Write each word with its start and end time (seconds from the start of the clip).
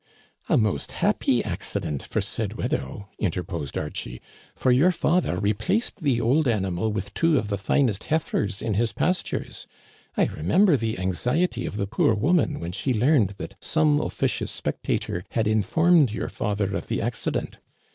'* 0.27 0.49
A 0.49 0.57
most 0.57 0.93
happy 0.93 1.43
accident 1.43 2.01
for 2.01 2.21
said 2.21 2.53
widow," 2.53 3.09
interposed 3.19 3.77
Archie," 3.77 4.19
for 4.55 4.71
your 4.71 4.91
father 4.91 5.37
replaced 5.37 5.97
the 5.97 6.19
old 6.19 6.47
animal 6.47 6.91
with 6.91 7.13
two 7.13 7.37
of 7.37 7.49
the 7.49 7.57
finest 7.59 8.05
heifers 8.05 8.63
in 8.63 8.73
his 8.73 8.93
pastures. 8.93 9.67
I 10.17 10.25
remember 10.25 10.75
the 10.75 10.97
anxiety 10.97 11.67
of 11.67 11.77
the 11.77 11.85
poor 11.85 12.15
woman 12.15 12.59
when 12.59 12.71
she 12.71 12.95
learned 12.95 13.35
that 13.37 13.57
some 13.63 14.01
officious 14.01 14.51
spectator 14.51 15.23
had 15.33 15.45
informed 15.47 16.09
your 16.09 16.29
father 16.29 16.75
of 16.75 16.87
the 16.87 16.99
accident. 16.99 17.59